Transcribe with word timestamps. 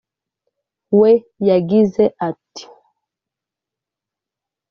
we 0.99 1.11
yagize 1.47 2.03
ati 2.29 2.65